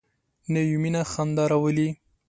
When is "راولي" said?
1.51-1.89